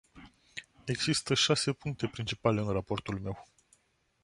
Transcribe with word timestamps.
Există 0.85 1.33
șase 1.33 1.71
puncte 1.73 2.07
principale 2.07 2.59
în 2.61 2.71
raportul 2.71 3.19
meu. 3.19 3.47